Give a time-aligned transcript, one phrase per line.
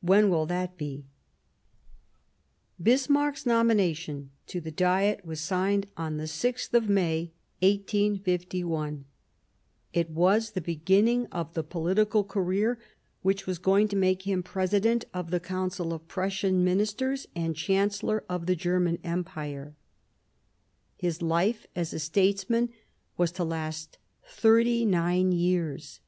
[0.00, 1.06] When will that be?"
[2.90, 7.30] Bismarck's nomination to the Diet was signed on the 6th of May,
[7.62, 9.04] 1851;
[9.92, 12.80] it was the beginning of the political career
[13.22, 18.24] which was going to make him President of the Council of Prussian Ministers and Chancellor
[18.28, 19.76] of the German Empire.
[20.98, 22.70] 34 Years of Preparation His life as a statesman
[23.16, 26.00] was to last thirty nine years.